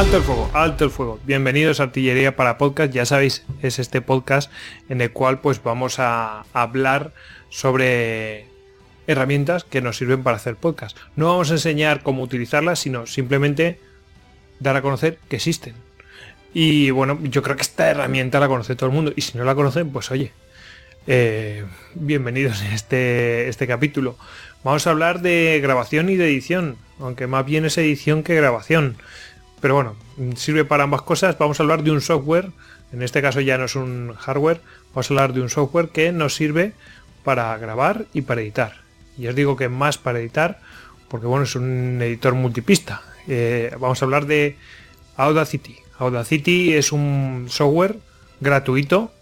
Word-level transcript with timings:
Alto 0.00 0.16
el 0.16 0.22
fuego, 0.22 0.50
alto 0.54 0.84
el 0.86 0.90
fuego. 0.90 1.20
Bienvenidos 1.26 1.78
a 1.78 1.82
Artillería 1.82 2.34
para 2.34 2.56
Podcast. 2.56 2.90
Ya 2.90 3.04
sabéis, 3.04 3.44
es 3.60 3.78
este 3.78 4.00
podcast 4.00 4.50
en 4.88 5.02
el 5.02 5.12
cual 5.12 5.40
pues 5.40 5.62
vamos 5.62 5.98
a 5.98 6.46
hablar 6.54 7.12
sobre 7.50 8.46
herramientas 9.06 9.64
que 9.64 9.82
nos 9.82 9.98
sirven 9.98 10.22
para 10.22 10.38
hacer 10.38 10.56
podcast. 10.56 10.96
No 11.16 11.26
vamos 11.26 11.50
a 11.50 11.54
enseñar 11.54 12.02
cómo 12.02 12.22
utilizarlas, 12.22 12.78
sino 12.78 13.06
simplemente 13.06 13.78
dar 14.58 14.74
a 14.74 14.80
conocer 14.80 15.18
que 15.28 15.36
existen. 15.36 15.74
Y 16.54 16.90
bueno, 16.92 17.18
yo 17.24 17.42
creo 17.42 17.56
que 17.56 17.62
esta 17.62 17.90
herramienta 17.90 18.40
la 18.40 18.48
conoce 18.48 18.76
todo 18.76 18.88
el 18.88 18.96
mundo. 18.96 19.12
Y 19.14 19.20
si 19.20 19.36
no 19.36 19.44
la 19.44 19.54
conocen, 19.54 19.90
pues 19.90 20.10
oye, 20.10 20.32
eh, 21.08 21.66
bienvenidos 21.92 22.62
a 22.62 22.74
este, 22.74 23.50
este 23.50 23.66
capítulo. 23.66 24.16
Vamos 24.64 24.86
a 24.86 24.90
hablar 24.92 25.20
de 25.20 25.60
grabación 25.62 26.08
y 26.08 26.16
de 26.16 26.24
edición, 26.24 26.78
aunque 26.98 27.26
más 27.26 27.44
bien 27.44 27.66
es 27.66 27.76
edición 27.76 28.22
que 28.22 28.34
grabación. 28.34 28.96
Pero 29.60 29.74
bueno, 29.74 29.96
sirve 30.36 30.64
para 30.64 30.84
ambas 30.84 31.02
cosas. 31.02 31.36
Vamos 31.38 31.60
a 31.60 31.62
hablar 31.62 31.82
de 31.82 31.90
un 31.90 32.00
software, 32.00 32.50
en 32.92 33.02
este 33.02 33.22
caso 33.22 33.40
ya 33.40 33.58
no 33.58 33.66
es 33.66 33.76
un 33.76 34.14
hardware, 34.14 34.60
vamos 34.94 35.10
a 35.10 35.14
hablar 35.14 35.32
de 35.32 35.42
un 35.42 35.50
software 35.50 35.88
que 35.88 36.12
nos 36.12 36.34
sirve 36.34 36.72
para 37.24 37.56
grabar 37.58 38.06
y 38.14 38.22
para 38.22 38.40
editar. 38.40 38.76
Y 39.18 39.26
os 39.26 39.34
digo 39.34 39.56
que 39.56 39.68
más 39.68 39.98
para 39.98 40.18
editar, 40.18 40.60
porque 41.08 41.26
bueno, 41.26 41.44
es 41.44 41.54
un 41.54 41.98
editor 42.00 42.34
multipista. 42.34 43.02
Eh, 43.28 43.74
vamos 43.78 44.00
a 44.00 44.04
hablar 44.04 44.26
de 44.26 44.56
Audacity. 45.16 45.76
Audacity 45.98 46.72
es 46.74 46.92
un 46.92 47.46
software 47.50 47.98
gratuito 48.40 49.12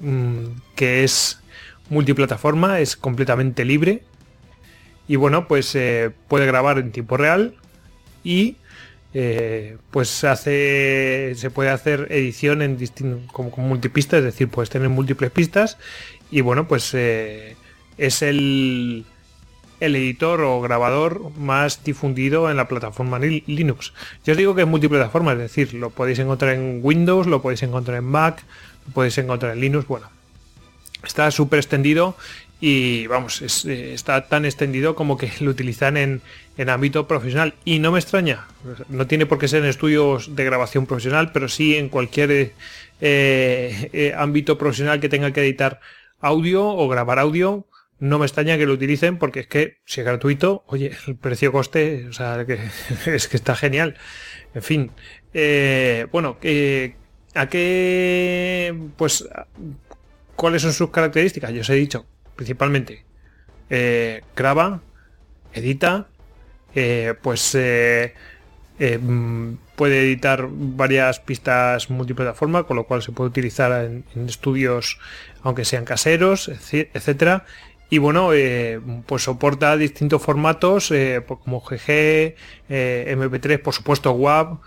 mm, 0.00 0.44
que 0.76 1.04
es 1.04 1.40
multiplataforma, 1.88 2.80
es 2.80 2.96
completamente 2.96 3.64
libre 3.64 4.02
y 5.08 5.16
bueno, 5.16 5.48
pues 5.48 5.74
eh, 5.74 6.10
puede 6.28 6.46
grabar 6.46 6.78
en 6.78 6.92
tiempo 6.92 7.16
real 7.16 7.54
y 8.22 8.56
eh, 9.12 9.76
pues 9.90 10.24
hace 10.24 11.34
se 11.36 11.50
puede 11.50 11.70
hacer 11.70 12.06
edición 12.10 12.62
en 12.62 12.78
como, 13.32 13.50
como 13.50 13.68
multipista, 13.68 14.18
es 14.18 14.24
decir, 14.24 14.48
puedes 14.48 14.70
tener 14.70 14.88
múltiples 14.88 15.30
pistas 15.30 15.78
y 16.30 16.42
bueno, 16.42 16.68
pues 16.68 16.94
eh, 16.94 17.56
es 17.98 18.22
el, 18.22 19.04
el 19.80 19.96
editor 19.96 20.42
o 20.42 20.60
grabador 20.60 21.32
más 21.36 21.82
difundido 21.82 22.50
en 22.50 22.56
la 22.56 22.68
plataforma 22.68 23.18
Linux. 23.18 23.92
Yo 24.24 24.32
os 24.32 24.38
digo 24.38 24.54
que 24.54 24.62
es 24.62 24.68
multiplataforma, 24.68 25.32
es 25.32 25.38
decir, 25.38 25.74
lo 25.74 25.90
podéis 25.90 26.20
encontrar 26.20 26.54
en 26.54 26.80
Windows, 26.82 27.26
lo 27.26 27.42
podéis 27.42 27.62
encontrar 27.64 27.98
en 27.98 28.04
Mac, 28.04 28.44
lo 28.86 28.94
podéis 28.94 29.18
encontrar 29.18 29.52
en 29.52 29.60
Linux, 29.60 29.88
bueno, 29.88 30.08
está 31.02 31.30
súper 31.30 31.58
extendido 31.58 32.16
y 32.60 33.06
vamos, 33.06 33.40
eh, 33.64 33.94
está 33.94 34.28
tan 34.28 34.44
extendido 34.44 34.94
como 34.94 35.16
que 35.16 35.32
lo 35.40 35.50
utilizan 35.50 35.96
en, 35.96 36.22
ámbito 36.68 37.08
profesional 37.08 37.54
y 37.64 37.78
no 37.78 37.90
me 37.90 37.98
extraña, 37.98 38.46
no 38.90 39.06
tiene 39.06 39.24
por 39.24 39.38
qué 39.38 39.48
ser 39.48 39.62
en 39.62 39.70
estudios 39.70 40.36
de 40.36 40.44
grabación 40.44 40.84
profesional, 40.84 41.32
pero 41.32 41.48
sí 41.48 41.74
en 41.74 41.88
cualquier 41.88 42.30
eh, 42.30 42.52
eh, 43.00 44.12
ámbito 44.14 44.58
profesional 44.58 45.00
que 45.00 45.08
tenga 45.08 45.32
que 45.32 45.40
editar 45.40 45.80
audio 46.20 46.66
o 46.66 46.86
grabar 46.86 47.18
audio, 47.18 47.66
no 47.98 48.18
me 48.18 48.26
extraña 48.26 48.58
que 48.58 48.66
lo 48.66 48.74
utilicen 48.74 49.16
porque 49.16 49.40
es 49.40 49.46
que 49.46 49.78
si 49.86 50.02
es 50.02 50.06
gratuito, 50.06 50.62
oye, 50.66 50.92
el 51.06 51.16
precio-coste, 51.16 52.08
o 52.08 52.12
sea, 52.12 52.44
es 53.06 53.26
que 53.26 53.36
está 53.38 53.56
genial. 53.56 53.96
En 54.54 54.62
fin, 54.62 54.90
bueno, 56.12 56.36
¿a 57.34 57.48
qué, 57.48 58.74
pues, 58.98 59.26
cuáles 60.36 60.60
son 60.60 60.74
sus 60.74 60.90
características? 60.90 61.52
Yo 61.52 61.62
os 61.62 61.70
he 61.70 61.74
dicho 61.74 62.04
principalmente 62.40 63.04
eh, 63.68 64.22
graba, 64.34 64.80
edita, 65.52 66.06
eh, 66.74 67.12
pues 67.20 67.54
eh, 67.54 68.14
mm, 68.78 69.52
puede 69.76 70.00
editar 70.00 70.48
varias 70.50 71.20
pistas 71.20 71.90
multiplataforma, 71.90 72.62
con 72.62 72.78
lo 72.78 72.84
cual 72.84 73.02
se 73.02 73.12
puede 73.12 73.28
utilizar 73.28 73.84
en, 73.84 74.04
estudios 74.26 74.98
aunque 75.42 75.66
sean 75.66 75.84
caseros, 75.84 76.48
etcétera. 76.48 77.44
Y 77.90 77.98
bueno, 77.98 78.30
pues 79.04 79.24
soporta 79.24 79.76
distintos 79.76 80.22
formatos 80.22 80.88
pues 80.88 81.40
como 81.44 81.60
GG, 81.60 82.36
MP3, 82.70 83.60
por 83.60 83.74
supuesto 83.74 84.12
WAV, 84.12 84.60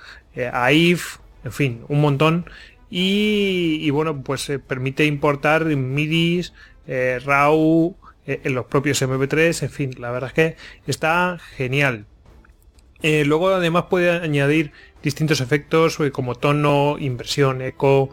AIF, 0.51 1.17
en 1.43 1.51
fin, 1.51 1.85
un 1.87 2.01
montón. 2.01 2.45
Y, 2.91 3.79
y 3.81 3.89
bueno, 3.89 4.21
pues 4.21 4.51
permite 4.67 5.05
importar 5.05 5.65
MIDIs, 5.65 6.53
eh, 6.87 7.19
RAW, 7.23 7.95
eh, 8.25 8.41
en 8.43 8.55
los 8.55 8.65
propios 8.65 9.01
MP3, 9.01 9.63
en 9.63 9.69
fin, 9.69 9.95
la 9.99 10.11
verdad 10.11 10.29
es 10.29 10.33
que 10.33 10.55
está 10.87 11.37
genial. 11.55 12.05
Eh, 13.01 13.25
luego 13.25 13.49
además 13.49 13.85
puede 13.89 14.11
añadir 14.11 14.71
distintos 15.01 15.41
efectos 15.41 15.97
como 16.13 16.35
tono, 16.35 16.97
inversión, 16.99 17.61
eco, 17.61 18.09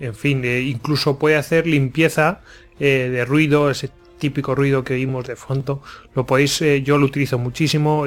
en 0.00 0.14
fin, 0.14 0.44
incluso 0.44 1.18
puede 1.18 1.36
hacer 1.36 1.66
limpieza 1.66 2.40
de 2.78 3.24
ruido, 3.24 3.70
ese 3.70 3.90
típico 4.18 4.54
ruido 4.54 4.84
que 4.84 4.94
vimos 4.94 5.26
de 5.26 5.36
fondo. 5.36 5.82
Lo 6.14 6.26
podéis, 6.26 6.62
yo 6.82 6.98
lo 6.98 7.06
utilizo 7.06 7.38
muchísimo. 7.38 8.04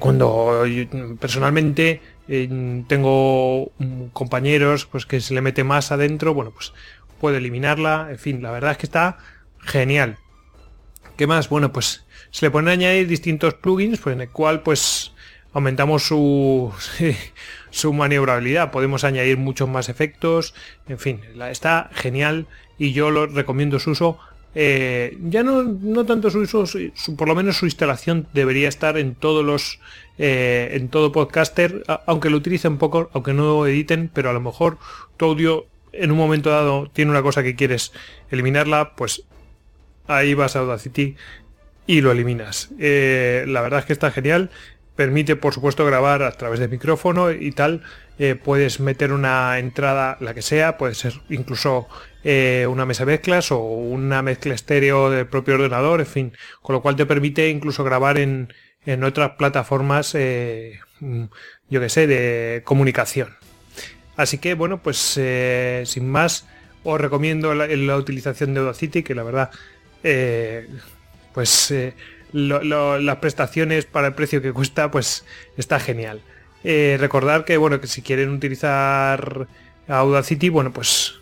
cuando 0.00 0.66
personalmente 1.18 2.02
tengo 2.88 3.72
compañeros 4.12 4.84
pues 4.84 5.06
que 5.06 5.20
se 5.20 5.32
le 5.32 5.40
mete 5.40 5.64
más 5.64 5.92
adentro, 5.92 6.34
bueno, 6.34 6.50
pues 6.50 6.74
puede 7.20 7.38
eliminarla, 7.38 8.08
en 8.10 8.18
fin, 8.18 8.42
la 8.42 8.50
verdad 8.50 8.72
es 8.72 8.78
que 8.78 8.86
está 8.86 9.18
genial. 9.60 10.16
¿Qué 11.16 11.26
más? 11.26 11.48
Bueno, 11.48 11.72
pues 11.72 12.04
se 12.30 12.46
le 12.46 12.50
pueden 12.50 12.68
añadir 12.68 13.06
distintos 13.06 13.54
plugins, 13.54 14.00
pues 14.00 14.14
en 14.14 14.22
el 14.22 14.30
cual 14.30 14.62
pues 14.62 15.12
aumentamos 15.52 16.04
su, 16.04 16.72
su 17.70 17.92
maniobrabilidad, 17.92 18.70
podemos 18.70 19.04
añadir 19.04 19.36
muchos 19.36 19.68
más 19.68 19.88
efectos, 19.88 20.54
en 20.88 20.98
fin, 20.98 21.20
está 21.50 21.90
genial 21.92 22.46
y 22.78 22.92
yo 22.92 23.10
lo 23.10 23.26
recomiendo 23.26 23.78
su 23.78 23.90
uso. 23.90 24.18
Eh, 24.54 25.16
ya 25.22 25.44
no, 25.44 25.62
no 25.62 26.04
tanto 26.06 26.28
su 26.28 26.40
uso, 26.40 26.64
por 27.16 27.28
lo 27.28 27.36
menos 27.36 27.58
su 27.58 27.66
instalación 27.66 28.26
debería 28.32 28.68
estar 28.68 28.98
en 28.98 29.14
todos 29.14 29.44
los 29.44 29.78
eh, 30.18 30.70
en 30.72 30.88
todo 30.88 31.12
podcaster, 31.12 31.84
aunque 32.06 32.30
lo 32.30 32.36
utilicen 32.36 32.76
poco, 32.76 33.10
aunque 33.12 33.32
no 33.32 33.64
editen, 33.66 34.10
pero 34.12 34.30
a 34.30 34.32
lo 34.32 34.40
mejor 34.40 34.78
tu 35.16 35.26
audio 35.26 35.66
en 35.92 36.10
un 36.10 36.18
momento 36.18 36.50
dado 36.50 36.90
tiene 36.92 37.10
una 37.10 37.22
cosa 37.22 37.42
que 37.42 37.56
quieres 37.56 37.92
eliminarla, 38.30 38.94
pues 38.96 39.24
ahí 40.06 40.34
vas 40.34 40.56
a 40.56 40.60
Audacity 40.60 41.16
y 41.86 42.00
lo 42.00 42.12
eliminas. 42.12 42.70
Eh, 42.78 43.44
la 43.48 43.62
verdad 43.62 43.80
es 43.80 43.86
que 43.86 43.92
está 43.92 44.10
genial. 44.10 44.50
Permite, 44.96 45.36
por 45.36 45.54
supuesto, 45.54 45.84
grabar 45.86 46.22
a 46.22 46.32
través 46.32 46.60
de 46.60 46.68
micrófono 46.68 47.30
y 47.30 47.52
tal. 47.52 47.82
Eh, 48.18 48.34
puedes 48.34 48.80
meter 48.80 49.12
una 49.12 49.58
entrada, 49.58 50.18
la 50.20 50.34
que 50.34 50.42
sea, 50.42 50.76
puede 50.76 50.94
ser 50.94 51.14
incluso 51.30 51.88
eh, 52.22 52.66
una 52.68 52.84
mesa 52.84 53.06
mezclas 53.06 53.50
o 53.50 53.58
una 53.58 54.20
mezcla 54.20 54.54
estéreo 54.54 55.10
del 55.10 55.26
propio 55.26 55.54
ordenador, 55.54 56.00
en 56.00 56.06
fin, 56.06 56.32
con 56.60 56.74
lo 56.74 56.82
cual 56.82 56.96
te 56.96 57.06
permite 57.06 57.48
incluso 57.48 57.82
grabar 57.82 58.18
en, 58.18 58.52
en 58.84 59.04
otras 59.04 59.32
plataformas, 59.38 60.14
mm, 60.14 61.24
yo 61.70 61.80
que 61.80 61.88
sé, 61.88 62.06
de 62.06 62.60
comunicación. 62.64 63.30
Así 64.20 64.36
que 64.36 64.52
bueno, 64.52 64.82
pues 64.82 65.14
eh, 65.16 65.84
sin 65.86 66.06
más, 66.10 66.46
os 66.84 67.00
recomiendo 67.00 67.54
la, 67.54 67.96
utilización 67.96 68.52
de 68.52 68.60
Audacity, 68.60 69.02
que 69.02 69.14
la 69.14 69.22
verdad, 69.22 69.50
eh, 70.04 70.68
pues 71.32 71.70
eh, 71.70 71.94
las 72.32 73.16
prestaciones 73.16 73.86
para 73.86 74.08
el 74.08 74.14
precio 74.14 74.42
que 74.42 74.52
cuesta, 74.52 74.90
pues 74.90 75.24
está 75.56 75.80
genial. 75.80 76.20
recordar 76.62 77.46
que 77.46 77.56
bueno, 77.56 77.80
que 77.80 77.86
si 77.86 78.02
quieren 78.02 78.28
utilizar 78.28 79.46
Audacity, 79.88 80.50
bueno, 80.50 80.70
pues 80.70 81.14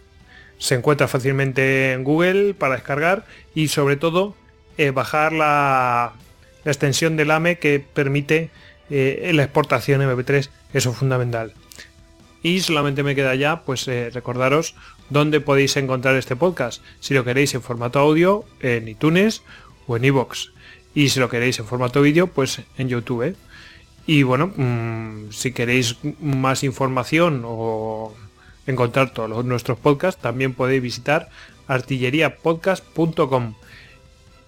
se 0.59 0.75
encuentra 0.75 1.07
fácilmente 1.07 1.93
en 1.93 2.03
Google 2.03 2.55
para 2.55 2.75
descargar 2.75 3.27
y 3.55 3.69
sobre 3.69 3.95
todo 3.95 4.35
bajar 4.93 5.33
la, 5.33 6.15
la, 6.65 6.73
extensión 6.73 7.17
del 7.17 7.31
AME 7.31 7.61
que 7.61 7.79
permite 7.79 8.51
la 8.91 9.45
exportación 9.45 10.01
MP3, 10.01 10.49
eso 10.73 10.91
es 10.91 10.97
fundamental. 10.97 11.55
Y 12.43 12.61
solamente 12.61 13.03
me 13.03 13.15
queda 13.15 13.35
ya, 13.35 13.63
pues 13.63 13.89
eh, 13.89 14.11
recordaros 14.11 14.75
dónde 15.11 15.41
podéis 15.41 15.77
encontrar 15.77 16.17
este 16.17 16.37
podcast. 16.37 16.83
Si 17.01 17.15
lo 17.15 17.25
queréis 17.25 17.55
en 17.55 17.63
formato 17.63 17.99
audio, 17.99 18.45
en 18.61 18.89
iTunes 18.89 19.43
o 19.87 19.97
en 19.97 20.05
iVoox. 20.05 20.51
Y 20.95 21.09
si 21.09 21.21
lo 21.21 21.29
queréis 21.29 21.59
en 21.59 21.67
formato 21.67 22.01
vídeo, 22.01 22.29
pues 22.29 22.63
en 22.77 22.89
YouTube. 22.89 23.37
Y 24.07 24.23
bueno, 24.23 24.53
mm, 24.57 25.33
si 25.33 25.53
queréis 25.53 25.97
más 26.21 26.65
información 26.65 27.43
o 27.45 28.15
encontrar 28.67 29.13
todos 29.13 29.45
nuestros 29.45 29.79
podcasts, 29.79 30.21
también 30.21 30.55
podéis 30.55 30.83
visitar 30.83 31.29
artilleriapodcast.com. 31.67 33.55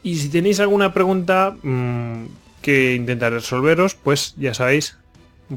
Y 0.03 0.17
si 0.17 0.29
tenéis 0.31 0.61
alguna 0.61 0.95
pregunta 0.95 1.57
mm, 1.63 2.25
que 2.63 2.95
intentar 2.95 3.33
resolveros, 3.33 3.95
pues 3.95 4.35
ya 4.37 4.55
sabéis, 4.55 4.97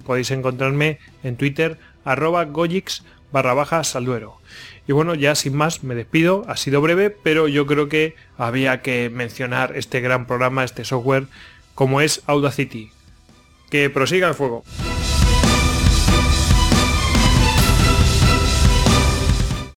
podéis 0.06 0.31
encontrarme 0.31 1.00
en 1.24 1.38
Twitter 1.38 1.77
arroba 2.05 2.45
gojix 2.45 3.03
barra 3.31 3.53
baja 3.53 3.83
salduero. 3.83 4.38
Y 4.88 4.91
bueno, 4.91 5.15
ya 5.15 5.35
sin 5.35 5.55
más 5.55 5.83
me 5.83 5.95
despido, 5.95 6.44
ha 6.47 6.57
sido 6.57 6.81
breve, 6.81 7.09
pero 7.09 7.47
yo 7.47 7.65
creo 7.65 7.89
que 7.89 8.15
había 8.38 8.81
que 8.81 9.09
mencionar 9.09 9.75
este 9.75 10.01
gran 10.01 10.27
programa, 10.27 10.63
este 10.63 10.85
software 10.85 11.27
como 11.73 12.01
es 12.01 12.21
Audacity. 12.27 12.91
Que 13.69 13.89
prosiga 13.89 14.27
el 14.27 14.35
fuego. 14.35 14.63